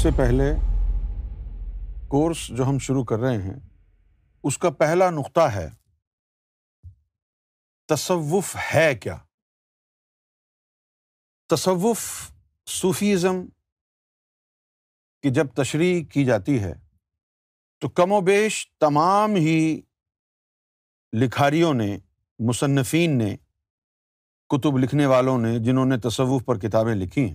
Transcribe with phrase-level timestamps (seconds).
[0.00, 0.44] سے پہلے
[2.10, 3.54] کورس جو ہم شروع کر رہے ہیں
[4.48, 5.68] اس کا پہلا نقطہ ہے
[7.92, 9.16] تصوف ہے کیا
[11.54, 12.02] تصوف
[12.80, 13.40] صوفیزم
[15.22, 16.72] کی جب تشریح کی جاتی ہے
[17.80, 19.58] تو کم و بیش تمام ہی
[21.24, 21.96] لکھاریوں نے
[22.48, 23.34] مصنفین نے
[24.56, 27.34] کتب لکھنے والوں نے جنہوں نے تصوف پر کتابیں لکھی ہیں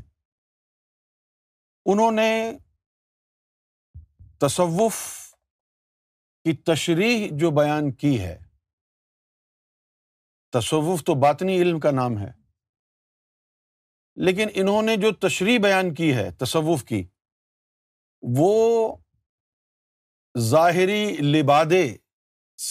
[1.90, 2.32] انہوں نے
[4.42, 4.96] تصوف
[6.46, 8.38] کی تشریح جو بیان کی ہے
[10.54, 12.32] تصوف تو باطنی علم کا نام ہے
[14.26, 17.02] لیکن انہوں نے جو تشریح بیان کی ہے تصوف کی
[18.38, 18.54] وہ
[20.50, 21.86] ظاہری لبادے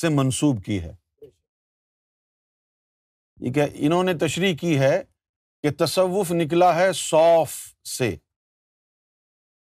[0.00, 4.96] سے منسوب کی ہے ٹھیک ہے انہوں نے تشریح کی ہے
[5.62, 7.52] کہ تصوف نکلا ہے صوف
[7.98, 8.10] سے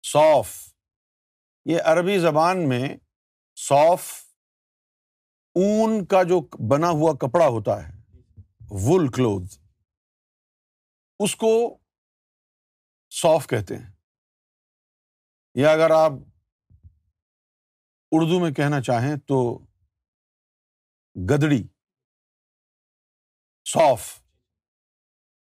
[0.06, 0.48] صوف
[1.70, 2.88] یہ عربی زبان میں
[3.68, 4.10] صوف
[5.60, 7.91] اون کا جو بنا ہوا کپڑا ہوتا ہے
[8.86, 9.58] ول کلوتھ
[11.24, 11.50] اس کو
[13.20, 13.91] صوف کہتے ہیں
[15.60, 16.12] یا اگر آپ
[18.16, 19.41] اردو میں کہنا چاہیں تو
[21.30, 21.62] گدڑی
[23.72, 24.04] صوف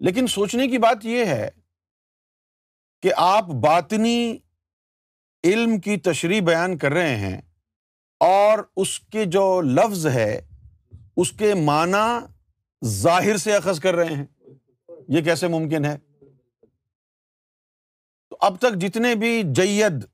[0.05, 1.49] لیکن سوچنے کی بات یہ ہے
[3.03, 4.19] کہ آپ باطنی
[5.45, 7.41] علم کی تشریح بیان کر رہے ہیں
[8.25, 10.31] اور اس کے جو لفظ ہے
[11.23, 14.25] اس کے معنی ظاہر سے اخذ کر رہے ہیں
[15.15, 15.97] یہ کیسے ممکن ہے
[18.31, 20.05] تو اب تک جتنے بھی جید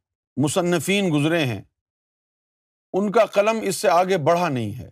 [0.42, 1.60] مصنفین گزرے ہیں
[2.98, 4.88] ان کا قلم اس سے آگے بڑھا نہیں ہے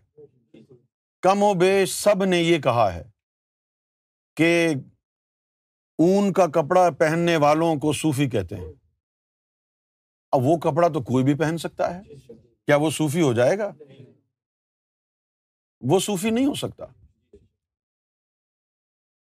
[1.22, 3.02] کم و بیش سب نے یہ کہا ہے
[4.36, 4.50] کہ
[6.04, 8.72] اون کا کپڑا پہننے والوں کو صوفی کہتے ہیں
[10.36, 12.00] اب وہ کپڑا تو کوئی بھی پہن سکتا ہے
[12.32, 13.70] کیا وہ صوفی ہو جائے گا
[15.90, 16.86] وہ سوفی نہیں ہو سکتا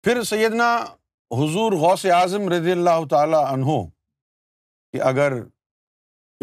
[0.05, 0.75] پھر سیدنا
[1.41, 3.79] حضور غوث اعظم رضی اللہ تعالی عنہ
[4.93, 5.33] کہ اگر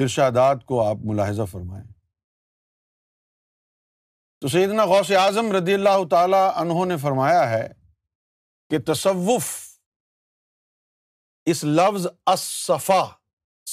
[0.03, 1.83] ارشادات کو آپ ملاحظہ فرمائیں
[4.41, 7.67] تو سیدنا غوث اعظم رضی اللہ تعالی عنہ نے فرمایا ہے
[8.69, 9.49] کہ تصوف
[11.49, 13.03] اس لفظ اصفا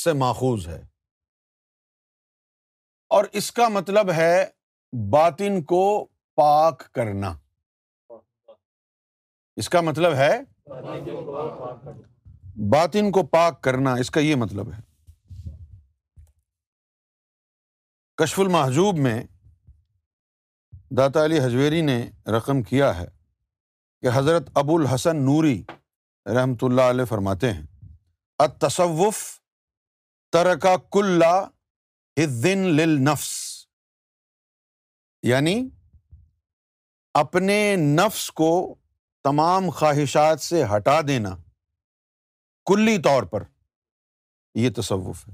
[0.02, 0.80] سے ماخوذ ہے
[3.14, 4.44] اور اس کا مطلب ہے
[5.12, 5.80] باطن کو
[6.36, 7.34] پاک کرنا
[9.60, 10.30] اس کا مطلب ہے
[12.72, 14.80] باطن کو پاک کرنا اس کا یہ مطلب ہے
[18.22, 19.20] کشف المحجوب میں
[20.96, 21.98] داتا علی حجویری نے
[22.36, 23.06] رقم کیا ہے
[24.02, 25.62] کہ حضرت ابو الحسن نوری
[26.36, 27.62] رحمۃ اللہ علیہ فرماتے ہیں
[28.44, 29.20] اتصوف
[30.32, 31.46] ترکا ترکا
[32.26, 33.28] کل نفس
[35.26, 35.54] یعنی
[37.22, 38.50] اپنے نفس کو
[39.24, 41.34] تمام خواہشات سے ہٹا دینا
[42.70, 43.42] کلی طور پر
[44.64, 45.32] یہ تصوف ہے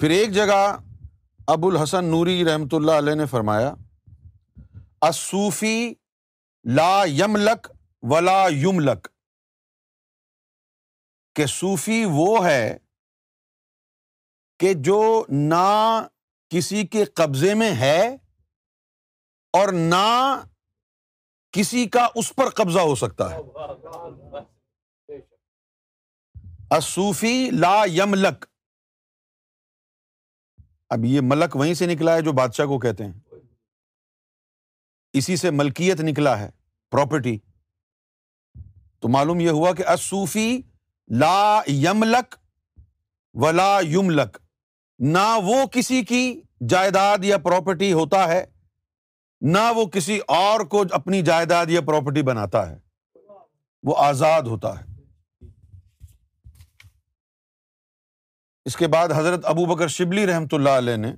[0.00, 0.62] پھر ایک جگہ
[1.54, 3.74] ابو الحسن نوری رحمۃ اللہ علیہ نے فرمایا
[5.08, 5.74] اصوفی
[6.78, 7.66] لا یملک
[8.10, 9.06] ولا یم لک
[11.36, 12.76] کہ صوفی وہ ہے
[14.60, 15.62] کہ جو نہ
[16.50, 17.98] کسی کے قبضے میں ہے
[19.58, 20.04] اور نہ
[21.56, 25.20] کسی کا اس پر قبضہ ہو سکتا ہے
[26.76, 28.44] اصوفی لا یم لک
[30.94, 33.12] اب یہ ملک وہیں سے نکلا ہے جو بادشاہ کو کہتے ہیں
[35.20, 36.50] اسی سے ملکیت نکلا ہے
[36.90, 37.36] پراپرٹی
[39.02, 40.48] تو معلوم یہ ہوا کہ اصوفی
[41.20, 42.34] لا یملک
[43.44, 44.36] ولا یملک
[45.14, 46.20] نہ وہ کسی کی
[46.70, 48.44] جائیداد یا پراپرٹی ہوتا ہے
[49.54, 52.76] نہ وہ کسی اور کو اپنی جائیداد یا پراپرٹی بناتا ہے
[53.90, 54.90] وہ آزاد ہوتا ہے
[58.70, 61.12] اس کے بعد حضرت ابو بکر شبلی رحمۃ اللہ علیہ نے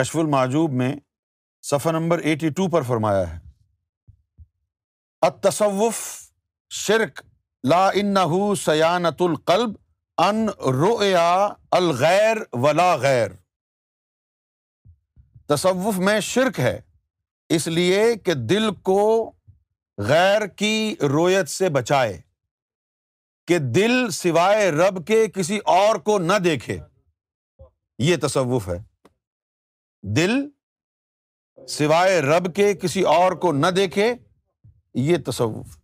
[0.00, 0.94] کشف الماجوب میں
[1.70, 3.38] صفحہ نمبر ایٹی ٹو پر فرمایا ہے
[5.26, 5.98] التصوف
[6.80, 7.20] شرک
[7.70, 9.74] لا انحو سیانت القلب
[10.26, 10.48] ان
[10.82, 10.92] رو
[11.78, 13.30] الغیر ولا غیر
[15.48, 16.78] تصوف میں شرک ہے
[17.56, 18.98] اس لیے کہ دل کو
[20.12, 20.74] غیر کی
[21.12, 22.16] رویت سے بچائے
[23.48, 26.78] کہ دل سوائے رب کے کسی اور کو نہ دیکھے
[28.08, 28.78] یہ تصوف ہے
[30.16, 30.34] دل
[31.78, 34.12] سوائے رب کے کسی اور کو نہ دیکھے
[35.10, 35.76] یہ تصوف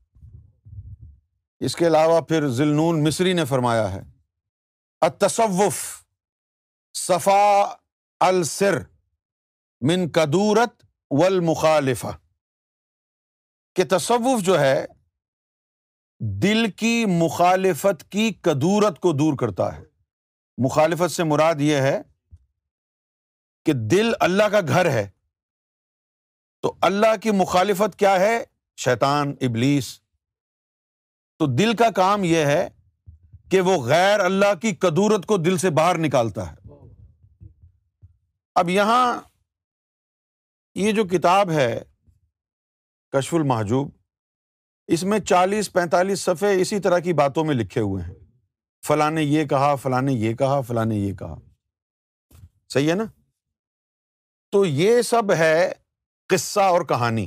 [1.66, 4.00] اس کے علاوہ پھر ذلنون مصری نے فرمایا ہے
[5.06, 5.80] التصوف
[6.98, 7.74] صفا
[8.46, 8.70] صفا
[9.88, 10.82] من کدورت
[11.18, 12.04] و المخالف
[13.76, 14.84] کہ تصوف جو ہے
[16.42, 19.82] دل کی مخالفت کی کدورت کو دور کرتا ہے
[20.64, 22.00] مخالفت سے مراد یہ ہے
[23.64, 25.06] کہ دل اللہ کا گھر ہے
[26.62, 28.38] تو اللہ کی مخالفت کیا ہے
[28.84, 29.98] شیطان ابلیس
[31.38, 32.66] تو دل کا کام یہ ہے
[33.50, 36.56] کہ وہ غیر اللہ کی کدورت کو دل سے باہر نکالتا ہے
[38.62, 39.02] اب یہاں
[40.84, 41.70] یہ جو کتاب ہے
[43.12, 43.90] کشف المحجوب
[44.96, 48.14] اس میں چالیس پینتالیس صفحے اسی طرح کی باتوں میں لکھے ہوئے ہیں
[48.86, 51.34] فلاں نے یہ کہا فلاں نے یہ کہا فلاں نے یہ کہا
[52.72, 53.04] صحیح ہے نا
[54.52, 55.70] تو یہ سب ہے
[56.32, 57.26] قصہ اور کہانی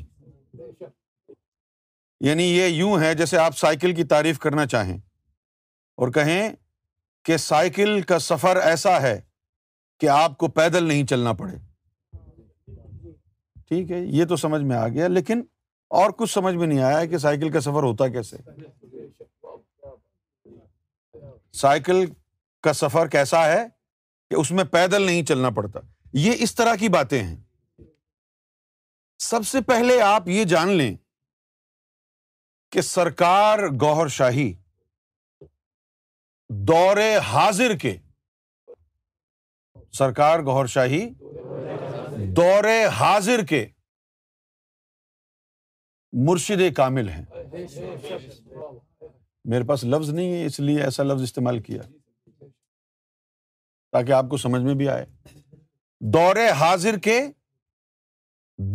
[2.26, 4.98] یعنی یہ یوں ہے جیسے آپ سائیکل کی تعریف کرنا چاہیں
[5.98, 6.50] اور کہیں
[7.26, 9.20] کہ سائیکل کا سفر ایسا ہے
[10.00, 11.58] کہ آپ کو پیدل نہیں چلنا پڑے
[13.70, 15.42] ٹھیک ہے یہ تو سمجھ میں آ گیا لیکن
[16.00, 18.38] اور کچھ سمجھ میں نہیں آیا کہ سائیکل کا سفر ہوتا کیسے
[21.62, 22.06] سائیکل
[22.64, 23.64] کا سفر کیسا ہے
[24.30, 25.80] کہ اس میں پیدل نہیں چلنا پڑتا
[26.26, 27.36] یہ اس طرح کی باتیں ہیں
[29.30, 30.96] سب سے پہلے آپ یہ جان لیں
[32.72, 34.52] کہ سرکار گوہر شاہی
[36.68, 36.98] دور
[37.32, 37.96] حاضر کے
[39.98, 41.08] سرکار گوہر شاہی
[42.38, 42.66] دور
[43.00, 43.66] حاضر کے
[46.28, 47.26] مرشد کامل ہیں
[49.52, 51.82] میرے پاس لفظ نہیں ہے اس لیے ایسا لفظ استعمال کیا
[53.92, 55.06] تاکہ آپ کو سمجھ میں بھی آئے
[56.14, 57.20] دور حاضر کے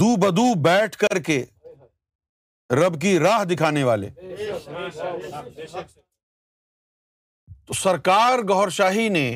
[0.00, 1.44] دو بدو بیٹھ کر کے
[2.74, 4.08] رب کی راہ دکھانے والے
[7.66, 9.30] تو سرکار گور شاہی نے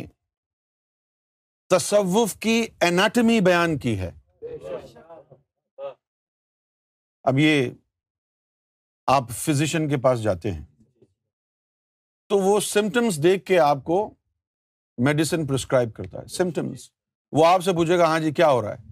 [1.71, 4.11] تصوف کی ایناٹمی بیان کی ہے
[7.31, 7.71] اب یہ
[9.15, 10.65] آپ فزیشین کے پاس جاتے ہیں
[12.29, 13.97] تو وہ سمٹمس دیکھ کے آپ کو
[15.05, 16.91] میڈیسن پرسکرائب کرتا ہے سمٹمس
[17.39, 18.89] وہ آپ سے پوچھے گا ہاں جی کیا ہو رہا ہے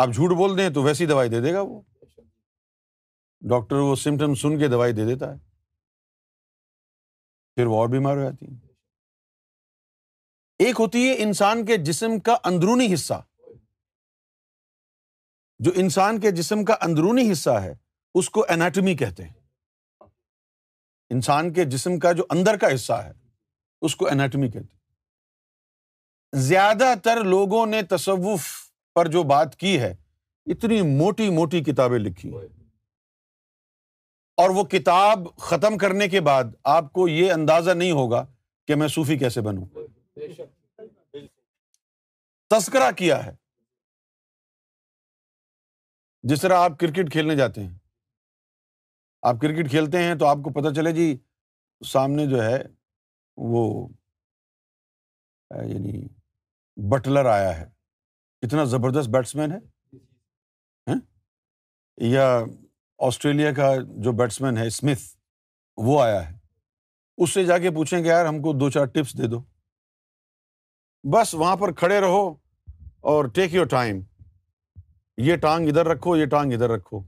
[0.00, 1.80] آپ جھوٹ بول دیں تو ویسی دوائی دے دے گا وہ
[3.50, 5.38] ڈاکٹر وہ سمٹم سن کے دوائی دے دیتا ہے
[7.56, 8.46] پھر وہ اور بیمار ہو جاتی
[10.64, 13.20] ایک ہوتی ہے انسان کے جسم کا اندرونی حصہ
[15.64, 17.72] جو انسان کے جسم کا اندرونی حصہ ہے
[18.20, 19.34] اس کو انیٹمی کہتے ہیں
[21.16, 23.12] انسان کے جسم کا جو اندر کا حصہ ہے
[23.86, 28.46] اس کو انیٹمی کہتے ہیں زیادہ تر لوگوں نے تصوف
[28.94, 29.94] پر جو بات کی ہے
[30.52, 32.30] اتنی موٹی موٹی کتابیں لکھی
[34.42, 38.24] اور وہ کتاب ختم کرنے کے بعد آپ کو یہ اندازہ نہیں ہوگا
[38.66, 39.64] کہ میں صوفی کیسے بنوں
[42.54, 43.34] تذکرہ کیا ہے
[46.30, 47.76] جس طرح آپ کرکٹ کھیلنے جاتے ہیں
[49.30, 51.06] آپ کرکٹ کھیلتے ہیں تو آپ کو پتہ چلے جی
[51.92, 52.62] سامنے جو ہے
[53.52, 53.64] وہ
[55.70, 56.02] یعنی
[56.90, 57.66] بٹلر آیا ہے
[58.44, 59.56] اتنا زبردست بیٹس مین ہے
[60.90, 60.98] ہاں؟
[62.10, 62.24] یا
[63.06, 63.74] آسٹریلیا کا
[64.04, 65.00] جو بیٹس مین ہے اسمتھ
[65.86, 66.36] وہ آیا ہے
[67.22, 69.40] اس سے جا کے پوچھیں کہ یار ہم کو دو چار ٹپس دے دو
[71.12, 72.26] بس وہاں پر کھڑے رہو
[73.12, 74.00] اور ٹیک یور ٹائم
[75.28, 77.00] یہ ٹانگ ادھر رکھو یہ ٹانگ ادھر رکھو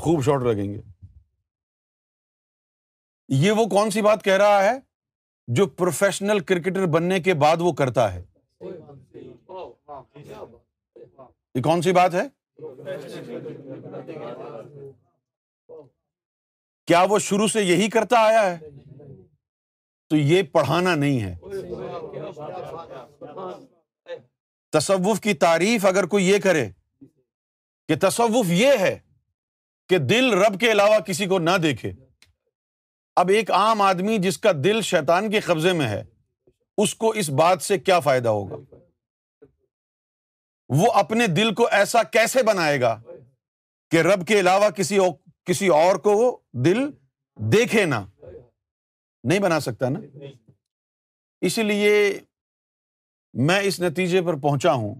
[0.00, 0.80] خوب شارٹ لگیں گے
[3.44, 4.78] یہ وہ کون سی بات کہہ رہا ہے
[5.56, 8.24] جو پروفیشنل کرکٹر بننے کے بعد وہ کرتا ہے
[11.54, 12.28] یہ کون سی بات ہے
[16.86, 18.58] کیا وہ شروع سے یہی کرتا آیا ہے
[20.10, 21.34] تو یہ پڑھانا نہیں ہے
[24.78, 26.68] تصوف کی تعریف اگر کوئی یہ کرے
[27.88, 28.98] کہ تصوف یہ ہے
[29.88, 31.92] کہ دل رب کے علاوہ کسی کو نہ دیکھے
[33.20, 36.02] اب ایک عام آدمی جس کا دل شیطان کے قبضے میں ہے
[36.82, 38.56] اس کو اس بات سے کیا فائدہ ہوگا
[40.78, 42.96] وہ اپنے دل کو ایسا کیسے بنائے گا
[43.90, 44.98] کہ رب کے علاوہ کسی
[45.46, 46.30] کسی اور کو وہ
[46.64, 46.78] دل
[47.52, 50.00] دیکھے نہ نہیں بنا سکتا نا
[51.48, 51.90] اس لیے
[53.48, 54.94] میں اس نتیجے پر پہنچا ہوں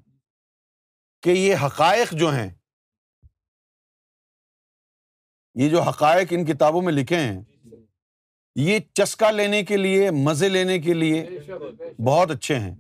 [1.23, 2.49] کہ یہ حقائق جو ہیں
[5.61, 7.41] یہ جو حقائق ان کتابوں میں لکھے ہیں
[8.69, 11.25] یہ چسکا لینے کے لیے مزے لینے کے لیے
[12.07, 12.75] بہت اچھے ہیں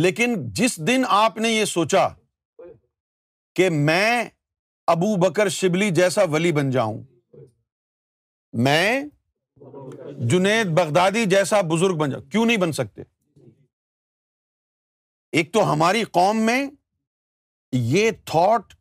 [0.00, 2.06] لیکن جس دن آپ نے یہ سوچا
[3.56, 4.24] کہ میں
[4.92, 7.02] ابو بکر شبلی جیسا ولی بن جاؤں
[8.66, 9.00] میں
[10.30, 13.02] جنید بغدادی جیسا بزرگ بن جاؤں کیوں نہیں بن سکتے
[15.40, 16.62] ایک تو ہماری قوم میں
[17.72, 18.72] یہ thought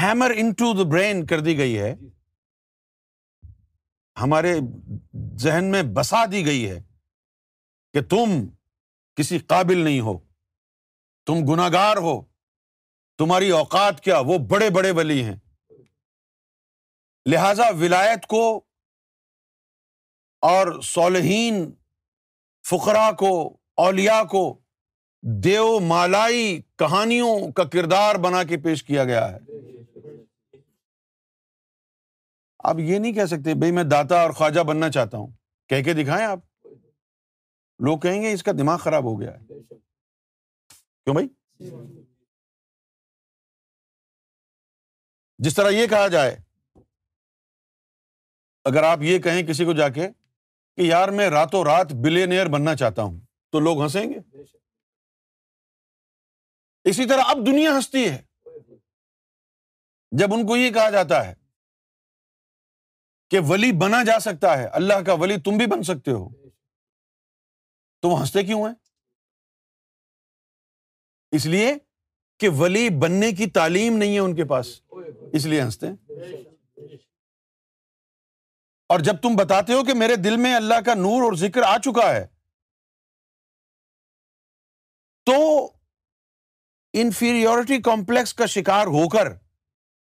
[0.00, 1.94] hammer into the brain کر دی گئی ہے
[4.22, 4.52] ہمارے
[5.42, 6.78] ذہن میں بسا دی گئی ہے
[7.94, 8.34] کہ تم
[9.16, 10.16] کسی قابل نہیں ہو
[11.26, 12.20] تم گناگار ہو
[13.18, 15.36] تمہاری اوقات کیا وہ بڑے بڑے ولی ہیں
[17.30, 18.44] لہذا ولایت کو
[20.48, 21.64] اور صالحین
[22.70, 23.28] فقرا کو
[23.84, 24.42] اولیا کو
[25.44, 29.38] دیو مالائی کہانیوں کا کردار بنا کے پیش کیا گیا ہے
[32.68, 35.28] آپ یہ نہیں کہہ سکتے بھائی میں داتا اور خواجہ بننا چاہتا ہوں
[35.68, 36.38] کہہ کے دکھائیں آپ
[37.84, 41.26] لوگ کہیں گے اس کا دماغ خراب ہو گیا ہے کیوں بھائی
[41.64, 41.70] جی
[45.44, 46.36] جس طرح یہ کہا جائے
[48.70, 50.06] اگر آپ یہ کہیں کسی کو جا کے
[50.76, 53.18] کہ یار میں راتوں رات بلینئر بننا چاہتا ہوں
[53.52, 54.18] تو لوگ ہنسیں گے
[56.92, 58.16] اسی طرح اب دنیا ہنستی ہے
[60.22, 61.34] جب ان کو یہ کہا جاتا ہے
[63.30, 66.24] کہ ولی بنا جا سکتا ہے اللہ کا ولی تم بھی بن سکتے ہو
[68.12, 68.74] ہنستے کیوں ہیں
[71.36, 71.72] اس لیے
[72.40, 74.68] کہ ولی بننے کی تعلیم نہیں ہے ان کے پاس
[75.38, 76.42] اس لیے ہنستے ہیں
[78.92, 81.76] اور جب تم بتاتے ہو کہ میرے دل میں اللہ کا نور اور ذکر آ
[81.84, 82.24] چکا ہے
[85.26, 85.34] تو
[87.02, 89.32] انفیریورٹی کمپلیکس کا شکار ہو کر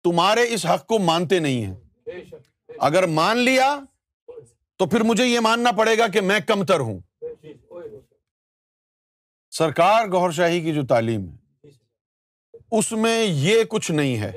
[0.05, 2.21] تمہارے اس حق کو مانتے نہیں ہیں
[2.89, 3.75] اگر مان لیا
[4.79, 6.99] تو پھر مجھے یہ ماننا پڑے گا کہ میں کمتر ہوں
[9.57, 11.69] سرکار گور شاہی کی جو تعلیم ہے
[12.79, 14.31] اس میں یہ کچھ نہیں ہے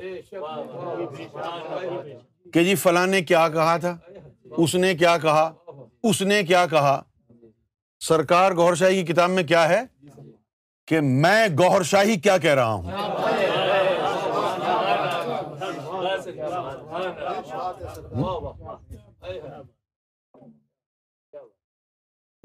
[2.52, 3.96] کہ جی فلاں نے کیا کہا تھا
[4.64, 5.44] اس نے کیا کہا
[6.10, 6.98] اس نے کیا کہا
[8.08, 9.80] سرکار گور شاہی کی کتاب میں کیا ہے
[10.88, 12.88] کہ میں گور شاہی کیا کہہ رہا ہوں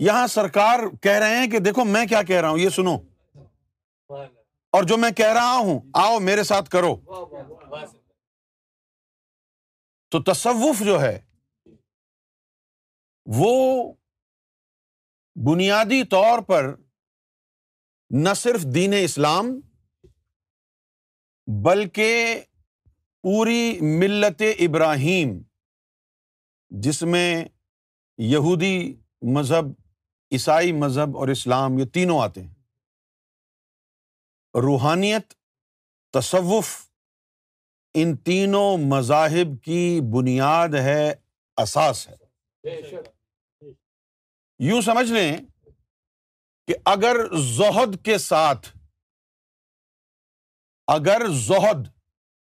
[0.04, 2.96] یہاں سرکار کہہ رہے ہیں کہ دیکھو میں کیا کہہ رہا ہوں یہ سنو
[4.76, 6.96] اور جو میں کہہ رہا ہوں آؤ میرے ساتھ کرو
[10.12, 11.18] تو تصوف جو ہے
[13.38, 13.94] وہ
[15.46, 16.66] بنیادی طور پر
[18.26, 19.60] نہ صرف دین اسلام
[21.64, 22.40] بلکہ
[23.24, 25.38] پوری ملت ابراہیم
[26.84, 27.28] جس میں
[28.34, 28.78] یہودی
[29.36, 29.72] مذہب
[30.34, 32.54] عیسائی مذہب اور اسلام یہ تینوں آتے ہیں
[34.66, 35.34] روحانیت
[36.14, 36.70] تصوف
[38.02, 39.80] ان تینوں مذاہب کی
[40.14, 41.12] بنیاد ہے
[41.64, 42.70] اساس ہے
[44.68, 45.32] یوں سمجھ لیں
[46.68, 47.18] کہ اگر
[47.58, 48.68] زہد کے ساتھ
[50.94, 51.88] اگر زہد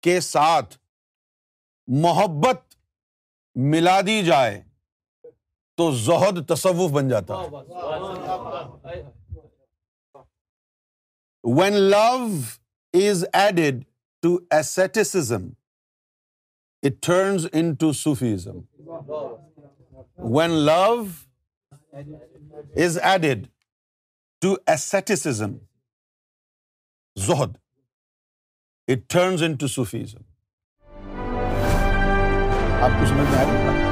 [0.04, 0.78] کے ساتھ
[2.04, 2.62] محبت
[3.72, 4.62] ملا دی جائے
[5.78, 7.40] تو زہد تصوف بن جاتا
[8.86, 9.02] ہے
[11.60, 12.24] when love
[13.08, 13.84] is added
[14.22, 15.48] to asceticism
[16.88, 17.48] it turns
[17.80, 18.60] into Sufism
[20.38, 21.04] when love
[22.84, 23.48] is added
[24.42, 25.56] to asceticism
[27.28, 27.58] Zuhd
[28.94, 30.22] it turns in to Sufism
[32.84, 33.92] آپ کو سمجھ میں آ